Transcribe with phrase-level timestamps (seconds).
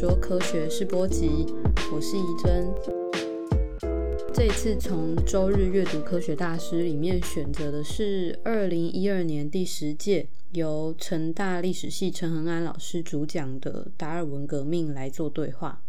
[0.00, 1.44] 说科学是波及，
[1.92, 2.72] 我是怡珍。
[4.32, 15.82] 这一次从周日阅读科学大师里面选择的是二零一二年第十届由成大历史系陈恒安老师主讲的达尔文革命来做对话。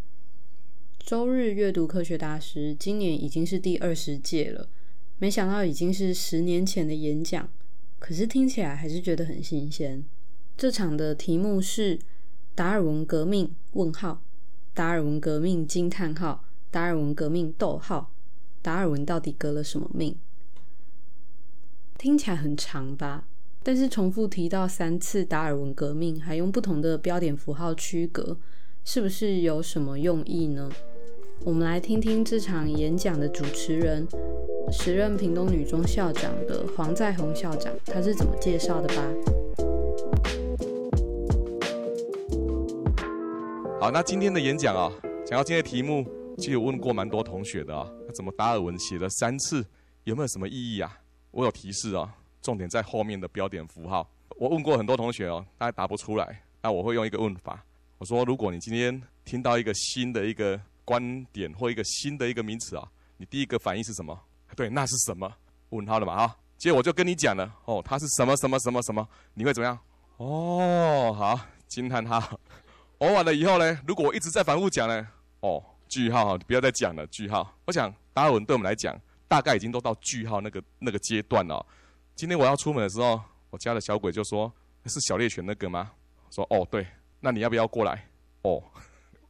[0.98, 4.68] 周日阅读科学大师今年已经是第二十届了，
[5.18, 7.48] 没想到已经是十年前的演讲，
[8.00, 10.04] 可是听起来还是觉得很新鲜。
[10.56, 11.96] 这场的题目是
[12.60, 13.54] 达尔文革命？
[13.72, 14.20] 问号，
[14.74, 15.66] 达尔文革命？
[15.66, 17.50] 惊叹号，达尔文革命？
[17.56, 18.12] 逗号。
[18.60, 20.14] 达尔文到底革了什么命？
[21.96, 23.24] 听起来很长吧？
[23.62, 28.36] 但是重复提到三次达尔文革命，还用不同的标点符号区隔，
[28.84, 30.70] 是不是有什么用意呢？
[31.44, 34.06] 我们来听听这场演讲的主持人，
[34.70, 39.39] 时任屏东女中校长的黄在宏校长，他是怎么介绍的吧？
[43.80, 44.92] 好，那今天的演讲啊，
[45.24, 46.06] 讲到今天题目。
[46.36, 49.66] 其实有问过蛮多同学的啊，怎么达尔文写了三次，
[50.04, 50.98] 有没有什么意义啊？
[51.30, 54.06] 我有提示啊，重点在后面的标点符号。
[54.36, 56.42] 我问过很多同学哦，大家答不出来。
[56.60, 57.64] 那我会用一个问法，
[57.96, 62.86] 我说：如果你今天听到一个新的一个观点或一个新的一个名词啊，
[63.16, 64.18] 你第一个反应是什么？
[64.54, 65.30] 对，那是什么？
[65.70, 66.36] 问号了嘛啊？
[66.58, 69.08] 其实我就跟你讲了哦，它是什么什么什么什么？
[69.32, 69.78] 你会怎么样？
[70.18, 72.39] 哦，好，惊叹号。
[73.00, 75.08] 我完了以后呢，如果我一直在反复讲呢，
[75.40, 75.60] 哦。
[75.88, 77.04] 句号哈，不要再讲了。
[77.08, 81.66] 句号，我想达尔文对我们来讲，大概已经都到句号那个那个阶段了。
[82.14, 84.52] 今天我要出门的时候，我家的小鬼就说
[84.86, 85.90] ：“是小猎犬那个吗？”
[86.30, 86.86] 说：“哦，对，
[87.18, 88.06] 那你要不要过来？”
[88.42, 88.62] 哦，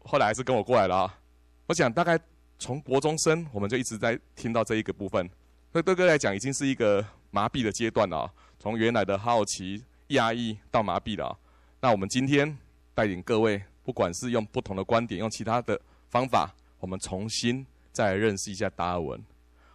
[0.01, 1.19] 后来还是跟我过来了啊。
[1.67, 2.21] 我想大概
[2.59, 5.27] 从国中生，我们就一直在听到这一个部分。
[5.73, 8.31] 对哥哥来讲，已经是一个麻痹的阶段了。
[8.59, 11.39] 从原来的好奇、压抑到麻痹了。
[11.81, 12.59] 那我们今天
[13.01, 15.81] 带领各位，不管是用不同的观点，用其他的。
[16.11, 19.19] 方法，我们重新再认识一下达尔文。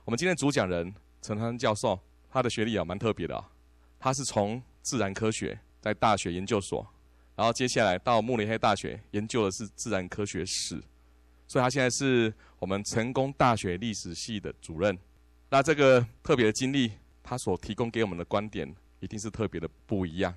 [0.03, 0.93] 我们今天主讲人
[1.23, 1.99] 陈亨教授，
[2.29, 3.49] 他的学历啊蛮特别的啊，
[3.97, 6.85] 他是从自然科学在大学研究所，
[7.35, 10.79] 然后接下来到慕尼黑大学研究的是自然科学史，
[11.47, 14.95] 所以他现在是我们成功大学历史系的主任。
[15.49, 16.91] 那这个特别的经历，
[17.23, 20.31] 他所提供给我们的观点一定是特别的不一样。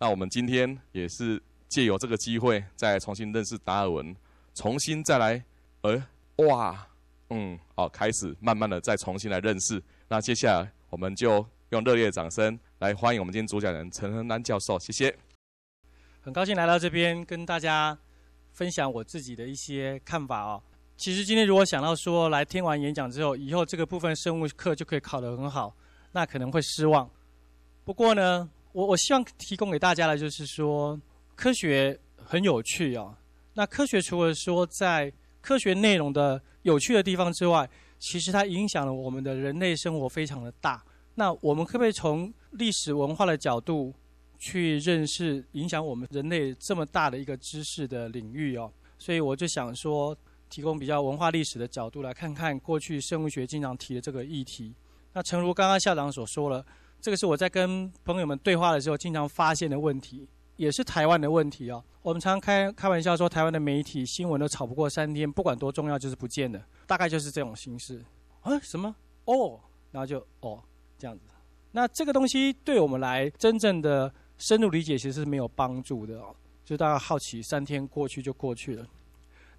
[0.00, 1.40] 那我们今天也是
[1.74, 4.14] 借由这个机会，再重新认识达尔文。
[4.54, 5.44] 重新再来，
[5.80, 6.00] 呃，
[6.36, 6.86] 哇，
[7.30, 9.82] 嗯，好，开始慢慢的再重新来认识。
[10.06, 15.12] 那接下来我们就用热烈的掌声来欢迎我们今天主讲人陈恒南教授，谢谢。
[16.20, 17.98] 很高兴来到这边跟大家
[18.52, 20.62] 分享我自己的一些看法哦。
[20.96, 25.74] 其实今天如果想到说来听完演讲之后，以后这个部分生物课就可以考得很好，
[26.12, 27.10] 那可能会失望。
[27.82, 30.96] 不过呢，我我希望提供给大家的就是说，
[31.34, 33.16] 科学很有趣哦。
[33.54, 37.68] 那科学除了说在科学内容的有趣的地方之外，
[37.98, 40.82] 其实它影响了我们的人类生活非常的大。
[41.14, 43.94] 那我们可不可以从历史文化的角度
[44.38, 48.72] 去认识影响我们人类这么大的一个知识的领域哦？
[48.98, 50.16] 所以我就想说，
[50.50, 54.74] 提供比较文化历史的角度来看看过去生物学经常提的这个议题。
[55.12, 56.64] 那诚如刚刚校长所说了，
[57.00, 60.26] 这个是我在跟朋友们对话的时候经常发现的问题。
[60.56, 61.82] 也是台湾的问题哦。
[62.02, 68.02] 我们常常开开玩笑说，台湾的媒体新闻都炒不过三天，不管多重要就是不见了，大概就是这种形式。
[68.42, 68.94] 啊，什么？
[69.24, 69.58] 哦，
[69.90, 70.62] 然后就哦
[70.98, 71.22] 这样子。
[71.72, 76.34] 那这个东西对我们来真正的深入理解，其实是没有帮助的哦。
[76.64, 78.86] 就大家好奇，三天过去就过去了。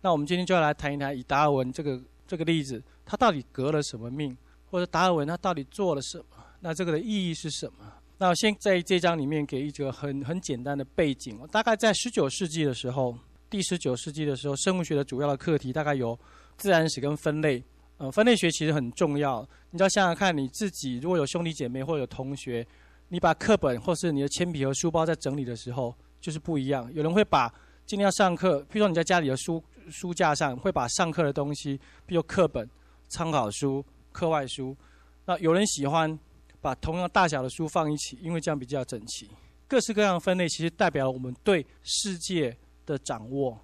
[0.02, 4.38] 那我们今天就要来谈一谈以达尔文这个这个例子，他到底革了什么命，
[4.70, 6.26] 或者达尔文他到底做了什么？
[6.62, 7.92] 那这个的意义是什么？
[8.18, 11.38] 那先在这章里面给一个很很简单的背景。
[11.52, 13.14] 大概在十九世纪的时候，
[13.50, 16.18] 第十九世纪的时候，生物学的主要的课题大概有
[16.56, 17.62] 自然史跟分类。
[17.98, 19.46] 呃，分类学其实很重要。
[19.72, 22.66] 你要想想看，你自己如果有兄弟姐妹或者有同学，
[23.10, 26.90] 你把课本或是你的铅笔和书包在整理的时候，就是不一样。
[26.94, 27.54] 有人会把
[27.86, 32.70] 今天要上课，譬如说你在家里的书书架上会把上课的东西，比如课本、
[33.10, 33.84] 参考书、
[34.14, 34.74] 课外书。
[35.26, 36.18] 那有人喜欢。
[36.66, 39.30] 把同样大小的书放一起，因为这样比较整齐。
[39.68, 42.58] 各式各样的分类其实代表了我们对世界
[42.88, 43.56] 的掌握。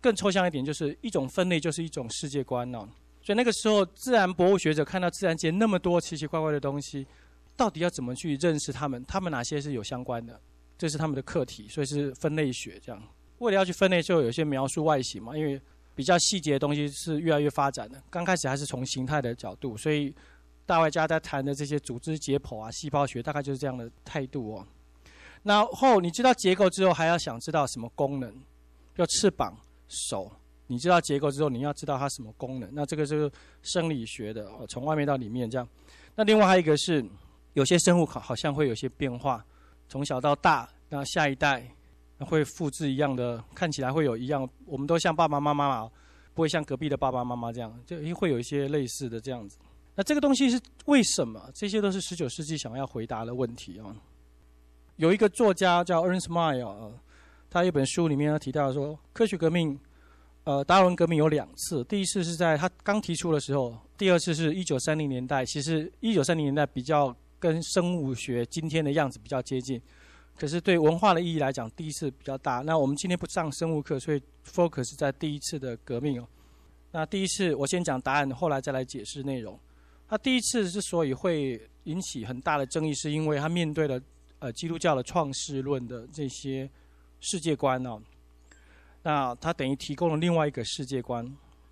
[0.00, 2.88] 更抽象一点，就是一种分类就是一种世界观呢。
[3.20, 7.06] 所以那个时候，自然博物学者看到自然界那么多奇奇怪怪的东西，
[7.54, 9.04] 到底要怎么去认识它们？
[9.06, 10.40] 它们哪些是有相关的？
[10.78, 13.02] 这是他们的课题，所以是分类学这样。
[13.36, 15.60] 为了要去分类，就有些描述外形嘛，因为
[15.94, 18.02] 比较细节的东西是越来越发展的。
[18.08, 20.14] 刚开始还是从形态的角度，所以。
[20.66, 24.66] 大外家在谈的这些组织解剖啊、细胞学，大概就是这样的态度哦。
[25.44, 29.56] 然后你知道结构之后，还要想知道什么功能，比如翅膀、
[29.88, 30.30] 手。
[30.68, 32.68] 你知道结构之后，你要知道它什么功能。
[32.74, 33.30] 那这个是
[33.62, 35.68] 生理学的哦，从外面到里面这样。
[36.16, 37.04] 那另外还有一个是，
[37.52, 39.44] 有些生物好好像会有些变化，
[39.88, 41.64] 从小到大，那下一代
[42.18, 45.88] 会复制一样的，看起来会有一样，我们都像爸爸妈妈嘛，
[46.34, 49.56] 不会像隔壁的爸爸妈妈这样，就会有一些类似的这样子。
[49.96, 51.50] 那这个东西是为什么？
[51.52, 53.96] 这些都是十九世纪想要回答的问题啊。
[54.96, 56.92] 有一个作家叫 Ernst Mayr，
[57.50, 59.78] 他一本书里面他提到说，科学革命。
[60.44, 65.44] 呃，达尔文革命有两次，第一次是在他刚提出的时候，第二次是一九三零年代。
[65.44, 69.82] 其实一九三零年代比较跟生物学今天的样子比较接近，
[70.38, 72.58] 可是对文化的意义来讲，第一次比较大。
[72.60, 76.28] 那我们今天不上生物课，所以 focus 在第一次的革命哦。
[76.92, 79.58] 那第一次我先讲答案，后来再来解释内容。
[80.08, 84.00] 他第一次之所以会引起很大的争议，是因为他面对了
[84.38, 86.70] 呃基督教的创世论的这些
[87.20, 88.00] 世界观哦。
[89.02, 91.24] 那他等于提供了另外一个世界观，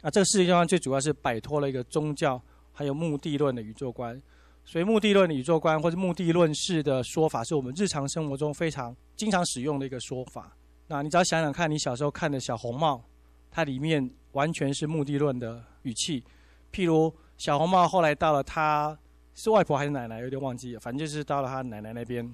[0.02, 2.40] 啊，这个世界观最主要是摆脱了一个宗教
[2.72, 4.20] 还有目的论的宇宙观，
[4.64, 10.56] 所以目的论的宇宙观或者目的论式的说法，是我们日常生活中非常经常使用的一个说法。
[10.86, 13.02] 那你只要想想看，你小时候看的小红帽，
[13.50, 16.22] 它里面完全是目的论的语气。
[16.72, 18.96] 譬如小红帽后来到了他
[19.34, 22.32] 是外婆还是奶奶，有点忘记了，反正就是到了他奶奶那边。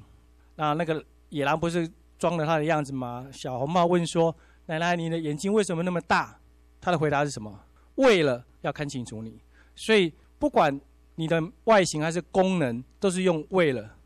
[0.57, 3.29] 那那个野狼不是装了他的样子吗？
[3.33, 4.35] 小红帽问说。
[4.67, 6.39] 奶奶，你的眼睛为什么那么大？
[6.81, 7.59] 他的回答是什么？
[7.97, 9.41] 为了要看清楚你，
[9.75, 10.81] 所以不管
[11.17, 13.97] 你的外形还是功能，都是用为了。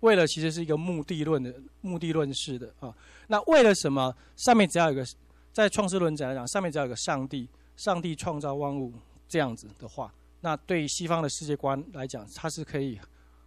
[0.00, 2.94] 为了其实是一个目的论的目的论式的啊。
[3.26, 4.14] 那为了什么？
[4.36, 5.04] 上面只要有个，
[5.52, 8.92] 在创世论讲来讲，上面只要有个上帝，上帝创造万物
[9.28, 12.98] 这样子的话，那对西方的世界观来讲，它是可以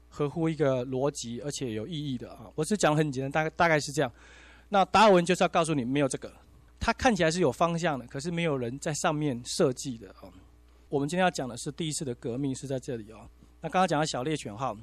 [0.07, 2.51] 合乎一个逻辑而且有意义的啊。
[2.55, 4.11] 我是讲很简单，大概大概是这样。
[4.69, 6.31] 那达尔文就是要告诉你，没有这个，
[6.79, 10.29] 它看起来是有方向的，可是没有人在上面设计的啊。
[10.89, 13.27] 我们今天要讲的是第一次的革命是在这里哦。
[13.61, 14.77] 那刚刚讲的小猎犬号，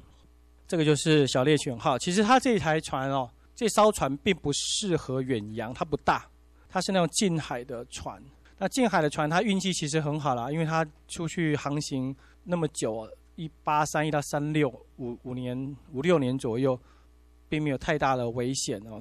[0.67, 1.99] 这个就是小猎犬号。
[1.99, 6.27] 其实它这一台船哦，这艘船并不适合远洋，它不大，
[6.69, 8.23] 它是那种近海的船。
[8.58, 12.14] 那近海的船，它运气其实很好啦，因为它出去航行
[12.44, 16.78] 那么久，一八三一到三六五五年五六年左右，
[17.49, 19.00] 并没有太大的危险哦。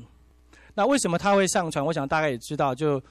[0.76, 1.84] 那为什么他会上船？
[1.84, 3.02] 我想大概也知道，就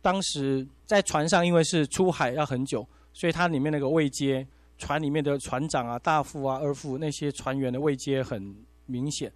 [0.00, 4.44] 当时在船上，因为是出海要很久，所以它里面那个位阶，
[4.76, 8.56] 船里面的船长啊、大副啊、二副那些船员的位阶很
[8.86, 9.32] 明显。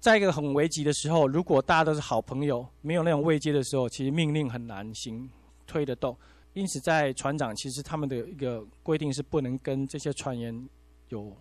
[0.00, 5.30] 在一个很危急的时候，如果大家都是好朋友，没有那种位阶的时候，其实命令很难行
[5.66, 6.16] 推得动。
[6.52, 10.68] 因此，在船长其实他们的一个规定是不能跟这些船员
[11.08, 11.36] 有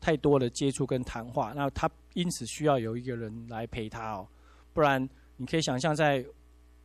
[0.00, 1.52] 太多的接触跟谈话。
[1.54, 4.26] 那他因此需要有一个人来陪他哦。
[4.72, 6.24] 不然，你可以想象，在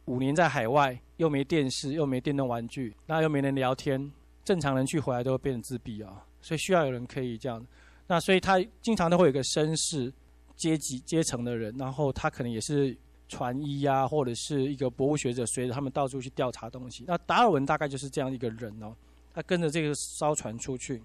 [0.05, 4.11] 五年在海外，又没电视，又没电动玩具，那又没人聊天，
[4.43, 6.23] 正常人去回来都会变成自闭啊。
[6.39, 7.65] 所以需要有人可以这样。
[8.07, 10.13] 那所以他经常都会有一个绅士
[10.55, 12.95] 阶级阶层的人，然后他可能也是
[13.31, 17.05] 船医啊，或者是一个博物学者，随着他们到处去调查东西。
[17.07, 18.93] 那达尔文大概就是这样一个人哦，
[19.33, 21.01] 他跟着这个艘船出去。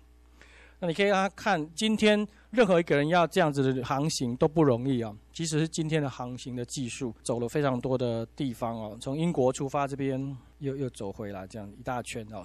[0.80, 5.14] 那你可以让他看，今天任何一个人要这样子的航行都不容易啊。
[5.32, 12.44] 即使是今天的航行的技术，走了非常多的地方哦，从英国出发这边又又走回来，这样一大圈哦。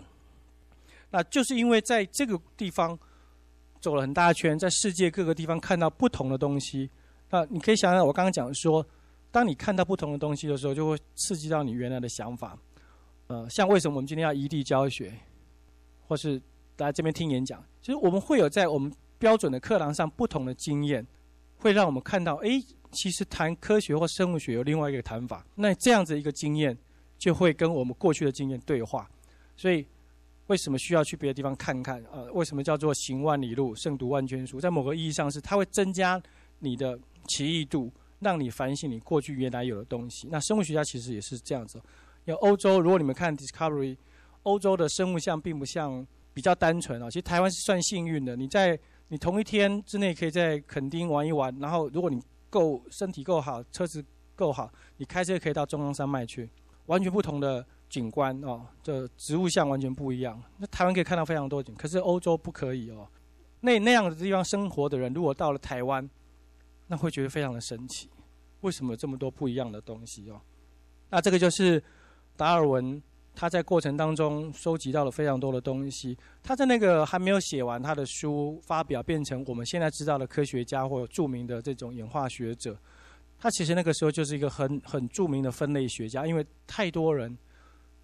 [1.10, 2.98] 那就是因为在这个地方
[3.82, 6.90] 走了很大圈，在世界各个地方看到不同的东西。
[7.32, 8.86] 那你可以想想，我刚刚讲说，
[9.32, 12.58] 当你看到不同的东西的时候，就会刺激到你原来的想法。
[13.28, 15.14] 呃，像为什么我们今天要异地教学，
[16.08, 16.42] 或是？
[16.78, 21.06] 来这边听演讲，其实我们会有在我们标准的课堂上不同的经验，
[21.58, 22.60] 会让我们看到，哎，
[22.92, 25.46] 其实谈科学或生物学有另外一个谈法。
[25.54, 26.76] 那这样子一个经验，
[27.20, 29.08] 就会跟我们过去的经验对话。
[29.56, 29.86] 所以，
[30.48, 32.04] 为什么需要去别的地方看看？
[32.12, 34.60] 呃，为什么叫做行万里路，胜读万卷书？
[34.60, 36.20] 在某个意义上是，它会增加
[36.58, 40.30] 你的奇异度，让你反省你过去原来有的东西。
[40.32, 41.82] 那生物学家其实也是这样子。
[42.24, 43.98] 有欧洲，如果你们看 Discovery，
[44.44, 46.08] 欧洲的生物像并不像。
[46.34, 48.38] 比较单纯啊，其实台湾是算幸运的。
[48.38, 54.02] 你在你同一天之内可以在垦丁玩一玩，然后如果你够身体够好，车子
[54.34, 56.50] 够好，你开车可以到中央山脉去，
[56.86, 60.42] 完全不同的景观哦，这植物像完全不一样。
[60.58, 63.06] 那台湾可以看到非常多景，可是欧洲不可以哦。
[63.60, 66.10] 那那样的地方生活的人，如果到了台湾，
[66.92, 68.10] 那会觉得非常的神奇。
[68.60, 70.40] 为什么这么多不一样的东西哦？
[71.10, 71.82] 那这个就是
[72.36, 73.02] 达尔文。
[73.34, 76.18] 他在过程当中收集到了非常多的东西。
[76.44, 82.78] 他在那个还没有写完他的书发表，变成我们现在知道的科学家或著名的这种演化学者。
[83.40, 87.38] 他其实那个时候就是一个很很著名的分类学家，因为太多人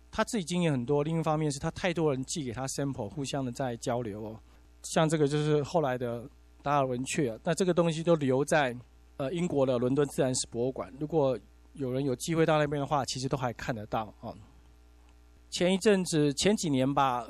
[0.10, 4.40] 他自己经验很多，另一方面是他太多人寄给他 sample，互相的在交流哦。
[4.82, 6.26] 像这个就是后来的
[6.68, 8.76] 达尔文雀，那这个东西都留在
[9.16, 10.94] 呃英国的伦敦自然史博物馆。
[11.00, 11.40] 如果
[11.74, 14.36] 有人有机会到那边的话，其实都还看得到哦。
[15.50, 17.26] 前一阵子前几年吧，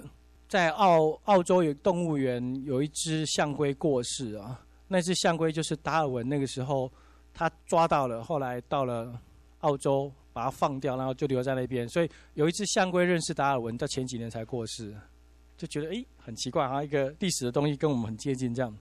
[0.50, 6.92] 在澳澳洲有动物园有一只象龟过世啊，那只象龟就是达尔文那个时候
[7.34, 9.22] 他抓到了，后来到了
[9.60, 10.12] 澳洲。
[10.38, 11.90] 把它放掉，然后就留在那边。
[11.90, 14.96] 所以有一只象龟认识达尔文，到前几年才过世，
[15.58, 18.72] 就觉得诶很奇怪哈，一个历史的东西跟我们很接近这样。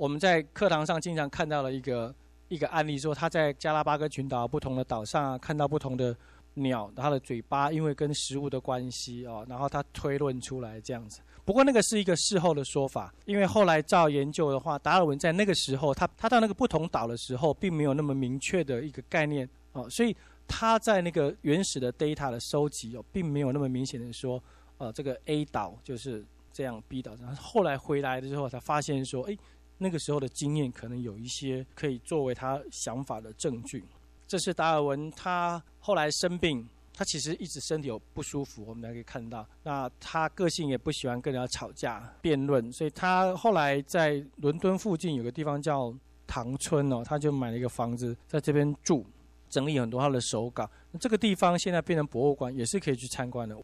[0.00, 2.14] 我们在课堂上经常看到了一个
[2.48, 6.16] 一个案例，说他在加拉巴哥群岛不同的岛上啊，看到不同的
[6.54, 11.20] 鸟，它的嘴巴因为跟食物的关系哦，然后他推论出来这样子。
[11.44, 20.16] 不过那个是一个事后的说法，因为后来照研究的话，达尔文在那个时候，他他到那个不同岛的时候，并没有那么明确的一个概念哦，所以。
[20.52, 24.42] 他在那个原始的 data 的收集哦，并没有那么明显的说，
[24.78, 27.14] 呃，这个 A 岛就是这样，B 岛。
[27.20, 29.38] 然后后来回来的时候，才发现说，哎，
[29.82, 33.82] 那个时候的经验可能有一些可以作为他想法的证据。
[34.28, 39.44] 这是达尔文，他后来生病，他其实一直身体有不舒服，我们可以看到。
[39.64, 45.92] 那他个性也不喜欢跟人家吵架、辩论，所以他后来在伦敦附近有个地方叫
[46.26, 49.04] 唐村哦，他就买了一个房子在这边住。
[49.48, 53.56] 整理很多他的手稿，那这个地方现在变成博物馆，也是可以去参观的。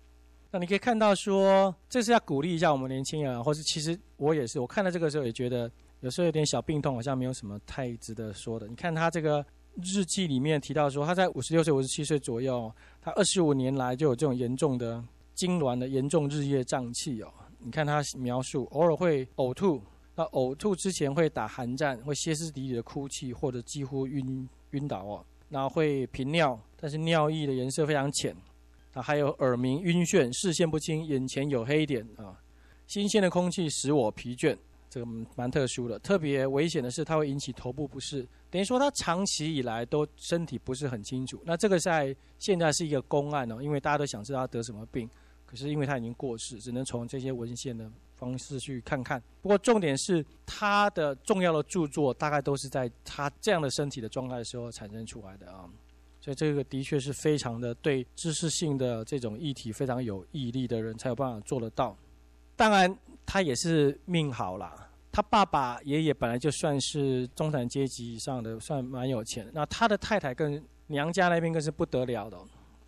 [0.51, 8.69] 那你可以看到说，这是要鼓励一下我们年轻人，或是其实我也是，我看到这个时候也觉得，有时候有点小病痛，好像没有什么太值得说的。
[8.69, 9.45] 你看他这个
[9.83, 15.03] 日记里面提到说，他在五十六岁、五十七岁左右，他二十五年来就有这种严重的
[15.37, 17.33] 痉挛的严重日夜胀气哦。
[17.59, 19.83] 你看他描述，偶尔会呕吐，
[20.15, 25.25] 那呕吐之前会打寒战，会歇斯底里的哭泣，或者几乎晕晕倒哦。
[25.49, 28.37] 那会频尿，但是尿液的颜色非常浅。
[28.93, 32.41] 啊，还有耳鸣、晕眩、视线不清、眼前有黑点啊。
[32.87, 34.57] 新鲜的空气使我疲倦，
[34.97, 35.99] 这个蛮特殊的。
[35.99, 41.43] 特别危险的是，它会引起头部不适，等于说他长期以来都身体不是很清楚。
[41.45, 45.07] 那这个在现在是一个公案哦，因为大家都想知道他得什么病，
[45.45, 47.91] 可是因为他已经过世，只能从这些文献的。
[48.19, 55.69] 方式去看看，不过重点是他的重要的著作大概都是在他这样的身体的状态的时候产生出来的啊，
[56.19, 61.95] 所以这个的确是非常的对知识性的这种议题非常有毅力的人才有办法做得到。
[62.57, 64.86] 当然，他也是命好了，
[65.17, 69.51] 他爸爸爷爷本来就算是中产阶级以上的，算蛮有钱。
[69.55, 72.37] 那他的太太跟娘家那边更是不得了的，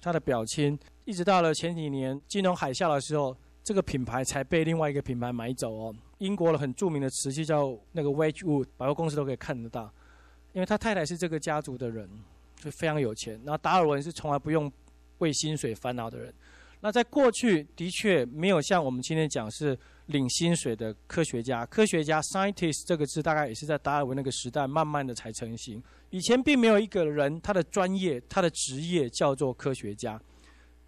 [0.02, 3.34] 他的表亲一直到了前几年金融海啸的时候。
[3.64, 5.94] 这个品牌才被另外一个品牌买走哦。
[6.18, 9.92] 英国的很著名的瓷器叫那个 Wedgwood，百货公司都可以看得到。
[10.54, 12.08] 因为他太太是这个家族的人，
[12.56, 13.38] 就非常有钱。
[13.44, 14.72] 然后达尔文是从来不用
[15.18, 16.32] 为薪水烦恼的人。
[16.80, 21.66] 那在过去的确没有像我们今天讲是领薪水的科学家。
[21.66, 25.82] 科学家 scientist 这个字大概也是在达尔文那个时代慢慢的才成型。
[26.10, 30.20] 以前并没有一个人他的专业他的职业叫做科学家。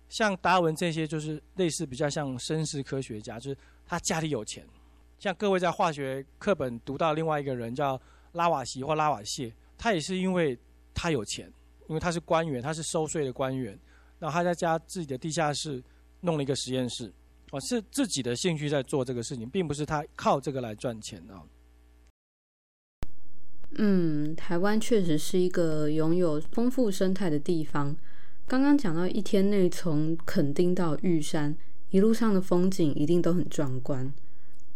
[0.09, 3.57] 像达尔文这些，就是类似比较像绅士科学家，就是
[3.87, 4.67] 他家里有钱。
[5.19, 8.01] 像各位在化学课本读到另外一个人叫
[8.33, 10.59] 拉瓦锡或拉瓦谢，他也是因为
[10.95, 11.53] 他有钱，
[11.89, 13.79] 因为他是官员，他是收税的官员，
[14.21, 15.83] 然后他在家自己的地下室
[16.21, 17.12] 弄了一个实验室，
[17.50, 21.35] 哦，是自己的兴趣在做这个事情，并不是他靠这个来赚钱的。
[23.79, 27.97] 嗯，台湾确实是一个拥有丰富生态的地方。
[28.47, 31.57] 刚刚讲到一天内从垦丁到玉山，
[31.91, 34.12] 一路上的风景一定都很壮观。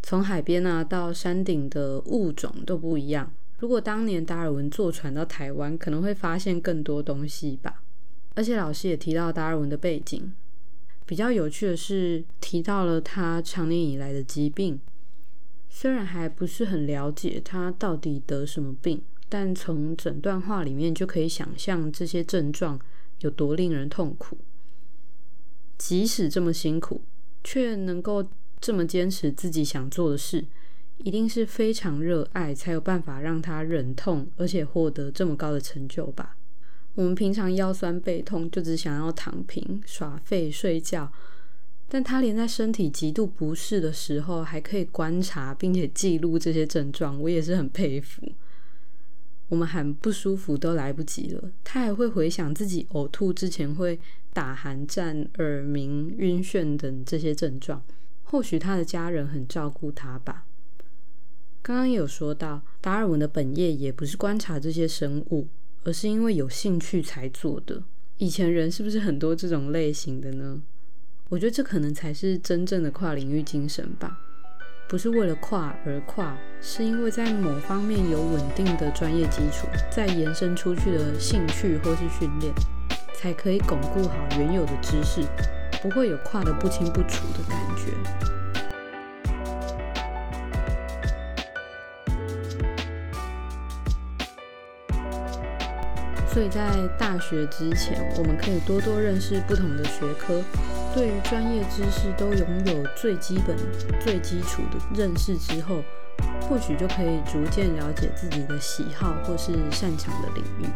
[0.02, 3.32] 从海边啊到山顶的物种都不一样。
[3.58, 7.82] 如果当年达尔文坐船到台湾，可能会发现更多东西吧。
[8.34, 10.32] 而且老师也提到达尔文的背景，
[11.06, 14.80] 比较有趣的是提到了他长年以来的疾病。
[15.68, 22.80] 虽然还不是很了解他到底得什么病，但从整段话里面就可以想象这些症状。
[23.20, 24.36] 有多令人痛苦？
[25.78, 27.00] 即使这么辛苦，
[27.42, 28.28] 却能够
[28.60, 30.44] 这么坚持自己想做的事，
[30.98, 36.36] 一定是非常热爱，才有办法让他忍痛，而且获得这么高的成就吧。
[36.94, 41.12] 我们平常腰酸背痛，就只想要躺平、耍废、睡觉，
[41.88, 48.22] 但他连在身体极度不适的时候，还可以观察并且记录这些症状，我也是很佩服。
[49.48, 54.00] 我们喊不舒服都来不及了，他还会回想自己呕吐之前会
[54.32, 57.84] 打寒战、耳鸣、晕眩等这些症状。
[58.22, 60.46] 或许他的家人很照顾他吧。
[61.60, 65.46] 刚刚有说到，达尔文的本业也不是观察这些生物，
[65.84, 67.82] 而是因为有兴趣才做的。
[68.18, 70.60] 以前人是不是很多这种类型的呢？
[71.28, 74.18] 我觉得这可能才是真正的跨领域精神吧。
[74.86, 82.52] 不是为了跨而跨，是因为在某方面有稳定的专业基础，再延伸出去的兴趣或是训练，
[83.14, 85.22] 才可以巩固好原有的知识，
[85.82, 88.43] 不会有跨的不清不楚的感觉。
[96.34, 100.42] 所以在大学之前，我们可以多多认识不同的学科，
[100.92, 103.56] 对于专业知识都拥有最基本、
[104.00, 105.80] 最基础的认识之后，
[106.40, 110.66] 或许就可以逐渐了解自己的喜好或是擅长的领域。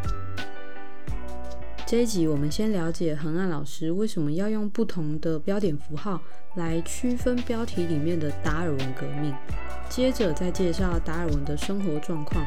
[1.85, 6.21] 这一集我们先了解恒安老师为什么要用不同的标点符号
[6.55, 9.35] 来区分标题里面的达尔文革命，
[9.89, 12.47] 接着再介绍达尔文的生活状况。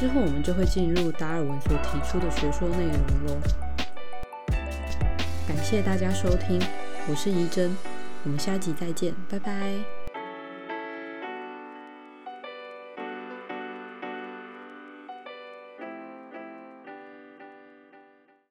[0.00, 3.38] 之后，我们就会进入达尔文所提出的学说内容喽。
[5.46, 6.58] 感谢大家收听，
[7.06, 7.76] 我是怡珍，
[8.24, 9.99] 我们下集再见，拜拜。